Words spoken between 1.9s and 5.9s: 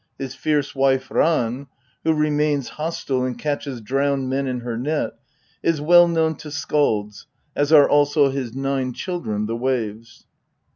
who rem^atuiostile and catches drowned men in her net, is